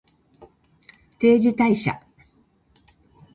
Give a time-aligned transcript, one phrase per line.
[1.19, 1.95] 定時退社